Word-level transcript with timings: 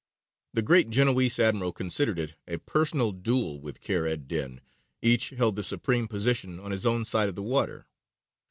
The 0.53 0.63
great 0.63 0.89
Genoese 0.89 1.37
admiral 1.37 1.71
considered 1.71 2.17
it 2.17 2.33
a 2.47 2.57
personal 2.57 3.11
duel 3.11 3.59
with 3.61 3.81
Kheyr 3.81 4.07
ed 4.07 4.27
dīn. 4.27 4.57
Each 5.03 5.29
held 5.29 5.55
the 5.55 5.63
supreme 5.63 6.07
position 6.07 6.59
on 6.59 6.71
his 6.71 6.87
own 6.87 7.05
side 7.05 7.29
of 7.29 7.35
the 7.35 7.43
water. 7.43 7.85